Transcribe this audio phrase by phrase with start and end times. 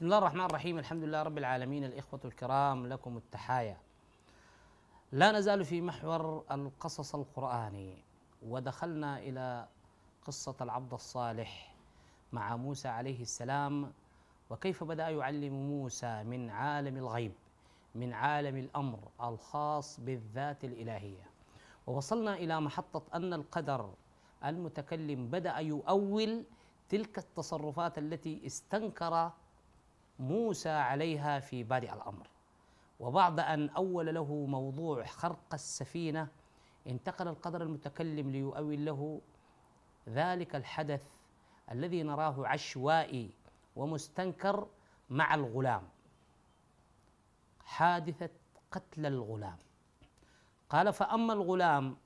[0.00, 0.78] بسم الله الرحمن الرحيم.
[0.78, 1.84] الحمد لله رب العالمين.
[1.84, 3.76] الإخوة الكرام لكم التحايا.
[5.12, 8.04] لا نزال في محور القصص القرآني
[8.42, 9.68] ودخلنا إلى
[10.24, 11.74] قصة العبد الصالح
[12.32, 13.92] مع موسى عليه السلام
[14.50, 17.32] وكيف بدأ يعلم موسى من عالم الغيب
[17.94, 21.26] من عالم الأمر الخاص بالذات الإلهية.
[21.86, 23.94] ووصلنا إلى محطة أن القدر
[24.44, 26.44] المتكلم بدأ يؤول
[26.88, 29.30] تلك التصرفات التي استنكر
[30.20, 32.26] موسى عليها في بادئ الأمر.
[33.00, 36.28] وبعد أن أول له موضوع خرق السفينة
[36.86, 39.20] انتقل القدر المتكلم ليؤول له
[40.08, 41.04] ذلك الحدث
[41.70, 43.30] الذي نراه عشوائي
[43.76, 44.68] ومستنكر
[45.10, 45.88] مع الغلام.
[47.64, 48.30] حادثة
[48.70, 49.58] قتل الغلام.
[50.70, 51.96] قال فأما الغلام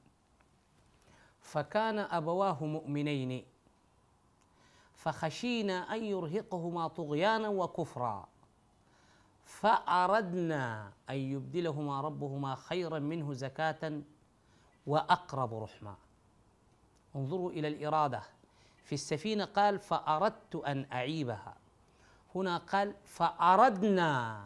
[1.40, 3.44] فكان أبواه مؤمنين
[4.94, 8.28] فخشينا أن يرهقهما طغيانا وكفرا.
[9.44, 14.00] فأردنا أن يبدلهما ربهما خيرا منه زكاة
[14.86, 15.94] وأقرب رحما
[17.16, 18.22] انظروا إلى الإرادة.
[18.84, 21.54] في السفينة قال فأردت أن أعيبها.
[22.34, 24.40] هنا قال فأردنا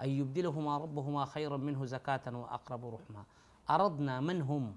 [0.00, 3.24] أن يبدلهما ربهما خيرا منه زكاة وأقرب رحما
[3.70, 4.76] أردنا من هم؟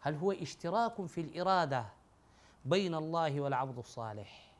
[0.00, 1.84] هل هو اشتراك في الإرادة
[2.64, 4.52] بين الله والعبد الصالح.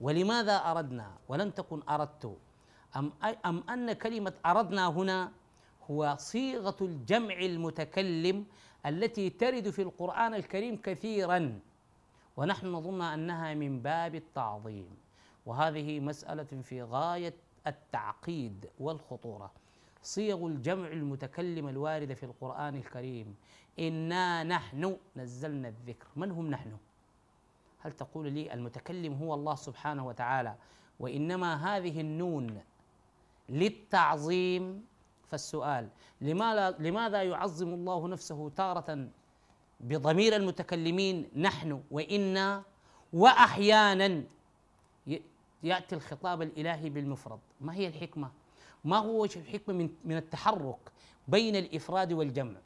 [0.00, 2.38] ولماذا أردنا؟ ولم تكن أردت.
[2.96, 3.12] أم,
[3.46, 5.32] أم أن كلمة أردنا هنا
[5.90, 8.46] هو صيغة الجمع المتكلم
[8.86, 11.60] التي ترد في القرآن الكريم كثيرا.
[12.36, 14.96] ونحن نظن أنها من باب التعظيم.
[15.46, 17.34] وهذه مسألة في غاية
[17.66, 19.50] التعقيد والخطورة.
[20.06, 23.36] صيغ الجمع المتكلم الواردة في القرآن الكريم.
[23.78, 26.06] إنا نحن نزلنا الذكر.
[26.16, 26.76] من هم نحن؟
[27.78, 30.54] هل تقول لي المتكلم هو الله سبحانه وتعالى؟
[31.00, 32.62] وإنما هذه النون
[33.48, 34.86] للتعظيم.
[35.28, 35.88] فالسؤال
[36.78, 39.08] لماذا يعظم الله نفسه تارة
[39.80, 42.62] بضمير المتكلمين نحن وإنا
[43.12, 44.22] وأحيانا؟
[45.62, 47.40] يأتي الخطاب الإلهي بالمفرد.
[47.60, 48.30] ما هي الحكمة؟
[48.86, 50.78] ما هو الحكمة من, من التحرك
[51.28, 52.56] بين الإفراد والجمع؟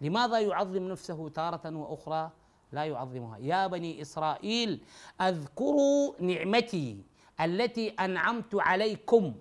[0.00, 2.30] لماذا يعظم نفسه تارة وأخرى
[2.72, 4.80] لا يعظمها؟ يا بني إسرائيل
[5.20, 7.02] اذكروا نعمتي
[7.40, 9.34] التي أنعمت عليكم.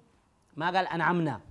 [0.57, 1.41] ما قال أنعمنا؟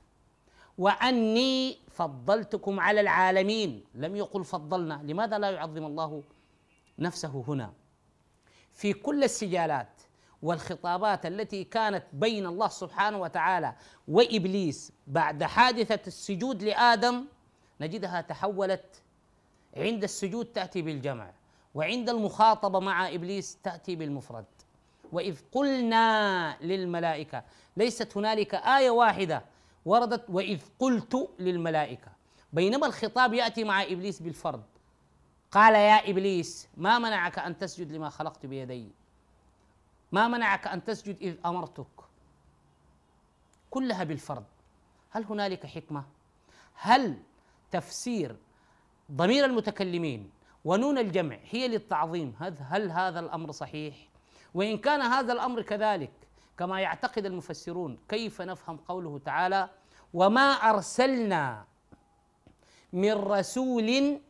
[0.79, 3.85] وأني فضلتكم على العالمين.
[3.95, 5.01] لم يقل فضلنا.
[5.05, 6.23] لماذا لا يعظم الله
[6.99, 7.73] نفسه هنا؟
[8.73, 9.96] في كل السجالات
[10.43, 13.75] والخطابات التي كانت بين الله سبحانه وتعالى
[14.09, 17.25] وإبليس بعد حادثة السجود لآدم
[17.81, 19.03] نجدها تحولت
[19.77, 21.31] عند السجود تأتي بالجمع
[21.75, 24.45] وعند المخاطبة مع إبليس تأتي بالمفرد.
[25.13, 27.43] وإذ قلنا للملائكة
[27.77, 29.43] ليست هنالك آية واحدة
[29.85, 32.13] وردت وإذ قلت للملائكة.
[32.53, 34.65] بينما الخطاب يأتي مع إبليس بالفرد
[35.51, 38.89] قال يا إبليس ما منعك أن تسجد لما خلقت بيدي؟
[40.13, 41.87] ما منعك أن تسجد إذ أمرتك.
[43.71, 44.45] كلها بالفرد
[45.11, 46.05] هل هنالك حكمة؟
[46.75, 47.19] هل
[47.71, 48.37] تفسير
[49.13, 50.31] ضمير المتكلمين
[50.65, 54.09] ونون الجمع هي للتعظيم؟ هل هذا الأمر صحيح؟
[54.55, 56.13] وإن كان هذا الأمر كذلك
[56.59, 59.69] كما يعتقد المفسرون كيف نفهم قوله تعالى
[60.15, 61.65] وما أرسلنا
[62.93, 64.21] من رسول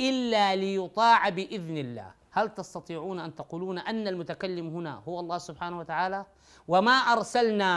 [0.00, 6.26] إلا ليطاع بإذن الله هل تستطيعون أن تقولون أن المتكلم هنا هو الله سبحانه وتعالى؟
[6.68, 7.72] وما أرسلنا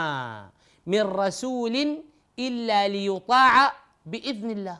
[0.86, 2.02] من رسول
[2.38, 3.72] إلا ليطاع
[4.06, 4.78] بإذن الله.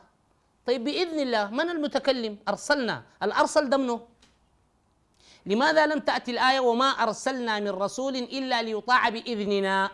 [0.67, 3.03] طيب بإذن الله من المتكلم؟ أرسلنا.
[3.23, 4.01] الارسل دمنه؟
[5.47, 9.91] لماذا لم تأتي الآية وما أرسلنا من رسول إلا ليطاع بإذننا؟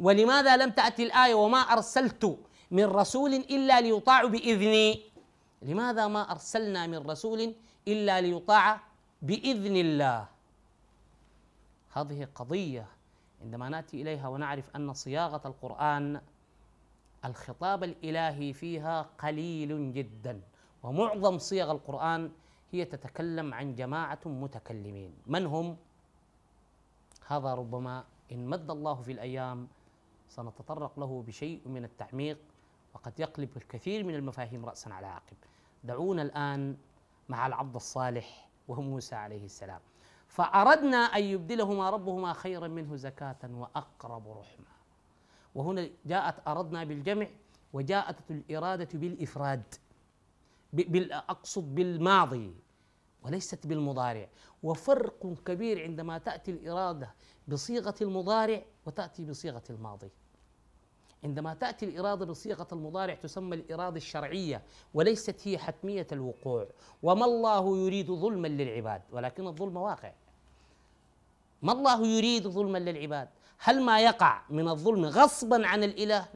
[0.00, 2.38] ولماذا لم تأتي الآية وما أرسلت
[2.70, 5.02] من رسول إلا ليطاع بإذني؟
[5.62, 7.54] لماذا ما أرسلنا من رسول
[7.88, 8.80] إلا ليطاع
[9.24, 10.28] بإذن الله.
[11.92, 12.86] هذه قضية
[13.42, 16.20] عندما نأتي إليها ونعرف أن صياغة القرآن
[17.24, 20.40] الخطاب الإلهي فيها قليل جدا
[20.82, 22.30] ومعظم صيغ القرآن
[22.72, 25.14] هي تتكلم عن جماعة متكلمين.
[25.26, 25.76] من هم؟
[27.26, 29.68] هذا ربما إن مد الله في الأيام
[30.28, 32.38] سنتطرق له بشيء من التعميق
[32.94, 35.36] وقد يقلب الكثير من المفاهيم راسا على عقب.
[35.84, 36.76] دعونا الآن
[37.28, 39.80] مع العبد الصالح وهو موسى عليه السلام.
[40.28, 44.66] فأردنا أن يبدلهما ربهما خيرا منه زكاة وأقرب رحمة.
[45.54, 47.26] وهنا جاءت أردنا بالجمع
[47.72, 49.74] وجاءت الإرادة بالإفراد
[51.10, 52.54] أقصد بالماضي
[53.22, 54.28] وليست بالمضارع.
[54.62, 57.14] وفرق كبير عندما تأتي الإرادة
[57.48, 60.10] بصيغة المضارع وتأتي بصيغة الماضي.
[61.24, 64.62] عندما تأتي الإرادة بصيغة المضارع تسمى الإرادة الشرعية
[64.94, 66.66] وليست هي حتمية الوقوع.
[67.02, 70.12] وما الله يريد ظلما للعباد؟ ولكن الظلم واقع.
[71.62, 73.28] ما الله يريد ظلما للعباد؟
[73.58, 76.26] هل ما يقع من الظلم غصبا عن الإله؟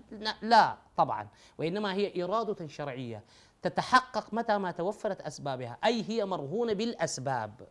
[0.42, 1.28] لا طبعا.
[1.58, 3.24] وإنما هي إرادة شرعية
[3.62, 5.78] تتحقق متى ما توفرت أسبابها.
[5.84, 7.68] أي هي مرهونة بالأسباب.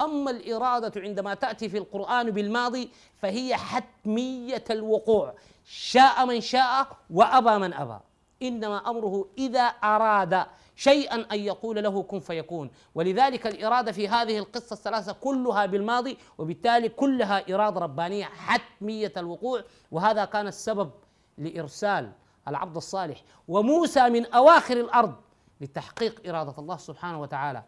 [0.00, 2.90] أما الإرادة عندما تأتي في القرآن بالماضي
[3.22, 5.34] فهي حتمية الوقوع.
[5.64, 7.98] شاء من شاء وأبى من أبى.
[8.42, 12.70] إنما أمره إذا أراد شيئا أن يقول له كن فيكون.
[12.94, 19.64] ولذلك الإرادة في هذه القصة الثلاثة كلها بالماضي وبالتالي كلها إرادة ربانية حتمية الوقوع.
[19.90, 20.90] وهذا كان السبب
[21.38, 22.12] لإرسال
[22.48, 23.22] العبد الصالح.
[23.48, 25.14] وموسى من أواخر الأرض
[25.60, 27.62] لتحقيق إرادة الله سبحانه وتعالى.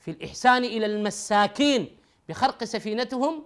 [0.00, 1.96] في الإحسان إلى المساكين
[2.28, 3.42] بخرق سفينتهم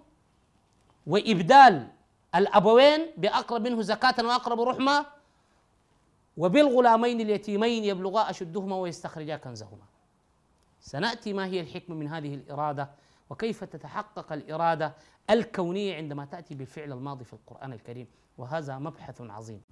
[1.06, 1.88] وإبدال
[2.34, 5.06] الأبوين بأقرب منه زكاة وأقرب رحمة
[6.36, 9.84] وبالغلامين اليتيمين يبلغا أشدهما ويستخرجا كنزهما.
[10.80, 12.90] سنأتي ما هي الحكمة من هذه الإرادة
[13.30, 14.94] وكيف تتحقق الإرادة
[15.30, 18.06] الكونية عندما تأتي بالفعل الماضي في القرآن الكريم.
[18.38, 19.62] وهذا مبحث عظيم.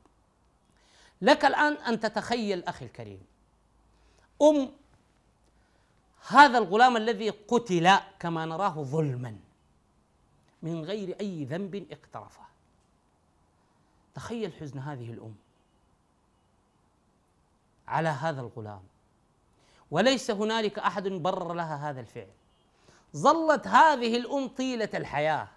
[1.22, 3.20] لك الآن أن تتخيل أخي الكريم.
[4.42, 4.70] أم
[6.28, 9.36] هذا الغلام الذي قتل كما نراه ظلما
[10.62, 12.42] من غير أي ذنب اقترفه.
[14.14, 15.34] تخيل حزن هذه الأم
[17.88, 18.82] على هذا الغلام.
[19.90, 22.30] وليس هنالك أحد برر لها هذا الفعل.
[23.16, 25.48] ظلت هذه الأم طيلة الحياة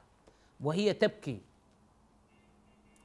[0.61, 1.41] وهي تبكي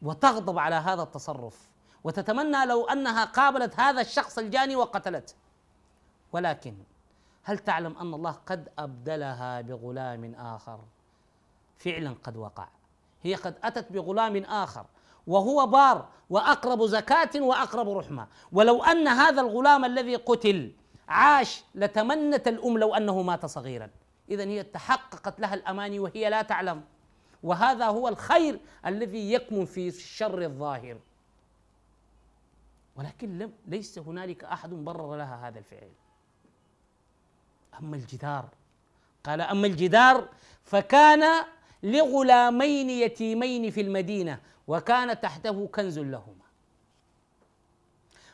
[0.03, 1.69] وتغضب على هذا التصرف
[2.05, 5.35] وتتمنى لو أنها قابلت هذا الشخص الجاني وقتلته.
[6.33, 6.75] ولكن
[7.43, 10.81] هل تعلم أن الله قد أبدلها بغلام آخر؟
[11.79, 12.69] فعلا قد وقع.
[13.23, 14.87] هي قد أتت بغلام آخر
[15.27, 18.27] وهو بار وأقرب زكاة وأقرب رحمة.
[18.53, 20.73] ولو أن هذا الغلام الذي قتل
[21.09, 23.91] عاش لتمنت الأم لو أنه مات صغيرا.
[24.29, 26.85] اذا هي تحققت لها الأماني وهي لا تعلم.
[27.43, 30.99] وهذا هو الخير الذي يكمن في الشر الظاهر.
[32.97, 35.91] ولكن لم ليس هنالك أحد برر لها هذا الفعل.
[37.79, 38.49] أما الجدار.
[39.25, 40.29] قال أما الجدار
[40.65, 41.45] فكان
[41.83, 46.47] لغلامين يتيمين في المدينة وكان تحته كنز لهما.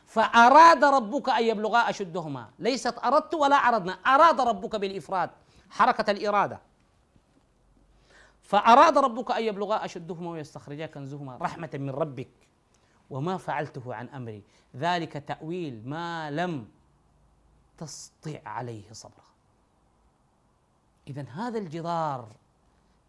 [0.05, 2.49] فأراد ربك أن يبلغا أشدهما.
[2.59, 3.93] ليست أردت ولا أردنا.
[3.93, 5.29] أراد ربك بالإفراد.
[5.69, 6.59] حركة الإرادة.
[8.41, 12.29] فأراد ربك أن يبلغا أشدهما ويستخرجا كنزهما رحمة من ربك.
[13.09, 14.43] وما فعلته عن أمري.
[14.75, 16.67] ذلك تأويل ما لم
[17.77, 19.26] تسطع عليه صبرا
[21.07, 22.29] إذا هذا الجدار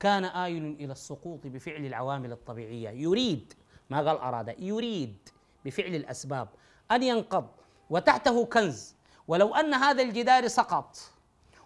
[0.00, 2.90] كان آيل إلى السقوط بفعل العوامل الطبيعية.
[2.90, 3.52] يريد
[3.90, 5.28] ما قال أراد يريد
[5.64, 6.48] بفعل الأسباب
[6.90, 7.48] أن ينقض
[7.90, 8.94] وتحته كنز.
[9.28, 10.96] ولو أن هذا الجدار سقط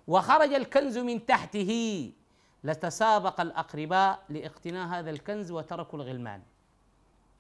[0.07, 2.13] وخرج الكنز من تحته
[2.65, 6.43] لتسابق الأقرباء لاقتناء هذا الكنز وتركوا الغلمان.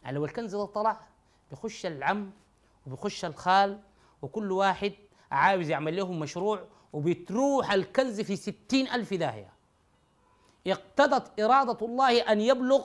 [0.03, 1.01] يعني لو الكنز ده طلع
[1.53, 2.31] بخش العم
[2.87, 3.81] وبخش الخال
[4.23, 4.93] وكل واحد
[5.33, 9.53] عاوز يعمل لهم مشروع وبتروح الكنز في ستين ألف داهية.
[10.67, 12.85] اقتضت إرادة الله أن يبلغ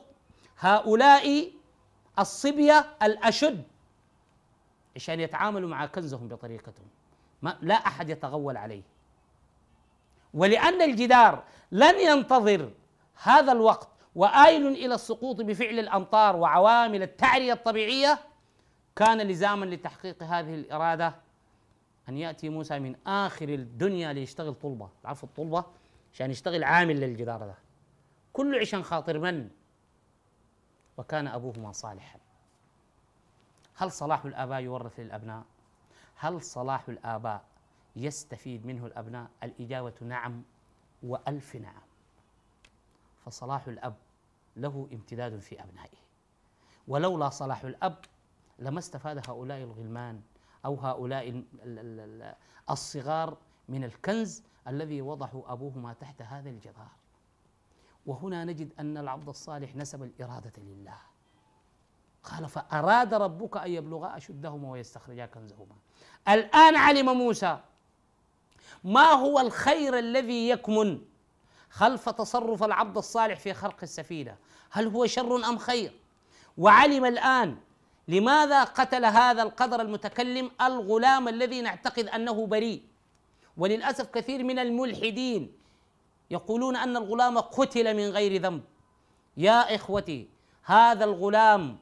[0.59, 1.51] هؤلاء
[2.19, 3.63] الصبية الأشد
[4.95, 6.87] عشان يتعاملوا مع كنزهم بطريقتهم.
[7.41, 8.83] ما لا أحد يتغول عليه.
[10.33, 12.71] ولأن الجدار لن ينتظر
[13.23, 18.19] هذا الوقت وآيل إلى السقوط بفعل الأمطار وعوامل التعرية الطبيعية
[18.95, 21.26] كان لزاما لتحقيق هذه الإرادة
[22.09, 24.89] أن يأتي موسى من آخر الدنيا ليشتغل طلبة.
[25.03, 25.65] تعرفوا الطلبة
[26.13, 27.55] عشان يشتغل عامل للجدار ده.
[28.33, 29.49] كل عشان خاطر من؟
[30.97, 32.19] وكان أبوهما صالحا.
[33.75, 35.43] هل صلاح الآباء يورث للأبناء؟
[36.15, 37.45] هل صلاح الآباء
[37.95, 40.43] يستفيد منه الأبناء؟ الإجابة نعم
[41.03, 41.81] وألف نعم.
[43.25, 43.95] فصلاح الأب
[44.55, 45.97] له امتداد في أبنائه.
[46.87, 47.97] ولولا صلاح الأب
[48.59, 50.21] لما استفاد هؤلاء الغلمان
[50.65, 51.43] أو هؤلاء
[52.69, 53.37] الصغار
[53.69, 56.91] من الكنز الذي وضعه أبوهما تحت هذا الجدار.
[58.05, 60.97] وهنا نجد أن العبد الصالح نسب الإرادة لله.
[62.23, 65.75] قال فأراد ربك أن يبلغا أشدهما ويستخرجا كنزهما.
[66.27, 67.59] الآن علم موسى
[68.83, 71.01] ما هو الخير الذي يكمن
[71.69, 74.37] خلف تصرف العبد الصالح في خرق السفينة؟
[74.69, 75.93] هل هو شر أم خير؟
[76.57, 77.57] وعلم الآن
[78.07, 82.81] لماذا قتل هذا القدر المتكلم الغلام الذي نعتقد أنه بريء؟
[83.57, 85.51] وللأسف كثير من الملحدين
[86.31, 88.63] يقولون أن الغلام قتل من غير ذنب.
[89.37, 90.27] يا إخوتي
[90.63, 91.77] هذا الغلام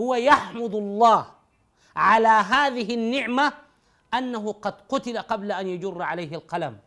[0.00, 1.26] هو يحمد الله
[1.96, 3.52] على هذه النعمة
[4.14, 6.78] أنه قد قتل قبل أن يجر عليه القلم.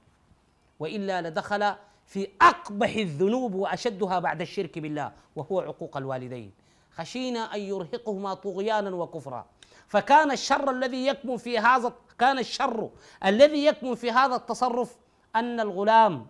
[0.79, 1.73] وإلا لدخل
[2.05, 6.51] في أقبح الذنوب وأشدها بعد الشرك بالله وهو عقوق الوالدين.
[6.97, 9.45] خشينا أن يرهقهما طغيانا وكفرا.
[9.87, 12.89] فكان الشر الذي يكمن في هذا كان الشر
[13.25, 14.97] الذي يكمن في هذا التصرف
[15.35, 16.27] أن الغلام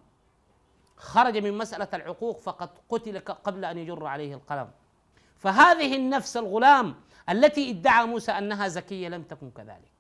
[0.98, 4.72] خرج من مسألة العقوق فقد قتل قبل أن يجر عليه القلم.
[5.38, 6.96] فهذه النفس الغلام
[7.30, 9.92] التي ادعى موسى أنها زكية لم تكن كذلك.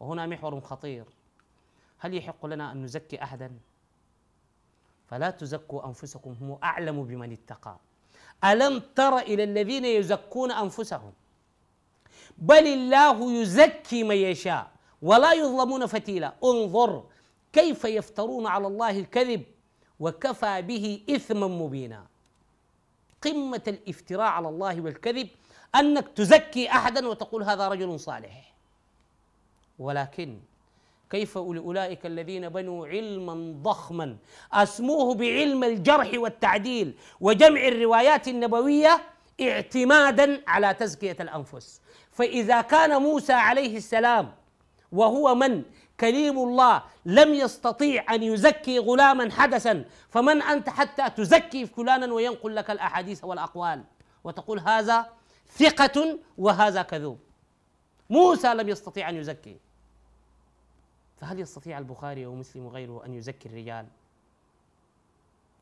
[0.00, 1.04] وهنا محور خطير.
[1.98, 3.58] هل يحق لنا أن نزكي أحدا؟
[5.06, 7.76] فلا تزكوا أنفسكم هو أعلم بمن اتقى.
[8.44, 11.12] ألم تر إلى الذين يزكون أنفسهم؟
[12.38, 14.70] بل الله يزكي من يشاء
[15.02, 16.32] ولا يظلمون فتيلا.
[16.44, 17.04] انظر
[17.52, 19.42] كيف يفترون على الله الكذب
[20.00, 22.06] وكفى به إثما مبينا.
[23.22, 25.28] قمة الافتراء على الله والكذب
[25.74, 28.54] أنك تزكي أحدا وتقول هذا رجل صالح.
[29.78, 30.40] ولكن
[31.12, 34.16] كيف أولئك الذين بنوا علما ضخما.
[34.52, 39.02] أسموه بعلم الجرح والتعديل وجمع الروايات النبوية
[39.40, 41.80] اعتمادا على تزكية الأنفس.
[42.12, 44.32] فإذا كان موسى عليه السلام
[44.92, 45.62] وهو من؟
[46.00, 52.70] كليم الله لم يستطيع أن يزكي غلاما حدثا فمن أنت حتى تزكي فلانا وينقل لك
[52.70, 53.84] الأحاديث والأقوال؟
[54.24, 55.06] وتقول هذا
[55.58, 57.18] ثقة وهذا كذوب.
[58.10, 59.56] موسى لم يستطيع أن يزكي.
[61.22, 63.86] فهل يستطيع البخاري ومسلم وغيره أن يزكي الرجال؟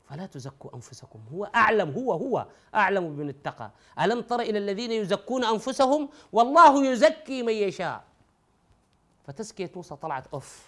[0.09, 1.19] فلا تزكوا أنفسكم.
[1.33, 3.71] هو أعلم هو هو أعلم بمن اتقى.
[3.99, 8.03] ألم تر إلى الذين يزكون أنفسهم؟ والله يزكي من يشاء.
[9.27, 10.67] فتزكية موسى طلعت اوف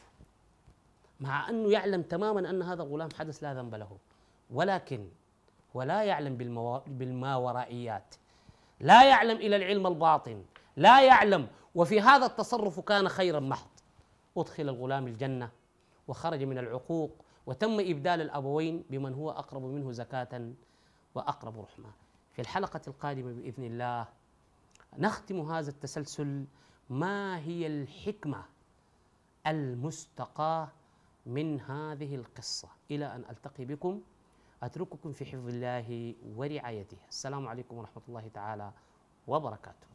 [1.19, 3.97] مع أنه يعلم تماما أن هذا الغلام حدث لا ذنب له.
[4.51, 5.07] ولكن
[5.73, 6.37] ولا يعلم
[6.87, 8.15] بالماورائيات.
[8.79, 10.43] لا يعلم إلى العلم الباطن.
[10.77, 11.47] لا يعلم.
[11.75, 13.72] وفي هذا التصرف كان خيرا محض
[14.37, 15.51] أدخل الغلام الجنة
[16.07, 20.53] وخرج من العقوق وتم إبدال الأبوين بمن هو أقرب منه زكاة
[21.15, 21.91] وأقرب رحمة.
[22.31, 24.07] في الحلقة القادمة بإذن الله
[24.97, 26.45] نختم هذا التسلسل
[26.89, 28.45] ما هي الحكمة
[29.47, 30.67] المستقاة
[31.25, 32.69] من هذه القصة.
[32.91, 34.01] إلى أن ألتقي بكم
[34.63, 36.97] أترككم في حفظ الله ورعايته.
[37.09, 38.71] السلام عليكم ورحمة الله تعالى
[39.27, 39.87] وبركاته.